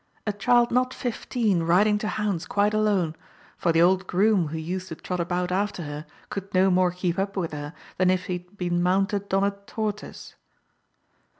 A 0.25 0.33
child 0.33 0.71
not 0.71 0.95
fifteen 0.95 1.61
riding 1.61 1.99
to 1.99 2.07
hounds 2.07 2.47
quite 2.47 2.73
alone, 2.73 3.15
for 3.55 3.71
the 3.71 3.83
old 3.83 4.07
groom 4.07 4.47
who 4.47 4.57
used 4.57 4.87
to 4.87 4.95
trot 4.95 5.19
about 5.19 5.51
after 5.51 5.83
her 5.83 6.07
could 6.31 6.51
no 6.55 6.71
more 6.71 6.89
keep 6.89 7.19
up 7.19 7.37
with 7.37 7.51
her 7.51 7.75
than 7.99 8.09
if 8.09 8.25
he'd 8.25 8.57
been 8.57 8.81
mounted 8.81 9.31
on 9.31 9.43
a 9.43 9.51
tor 9.67 9.93
toise." 9.93 10.33